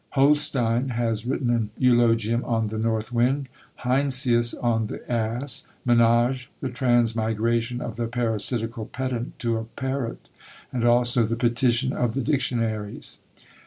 [0.13, 3.47] Holstein has written an eulogium on the North Wind;
[3.85, 10.27] Heinsius, on "the Ass;" Menage, "the Transmigration of the Parasitical Pedant to a Parrot;"
[10.73, 13.19] and also the "Petition of the Dictionaries."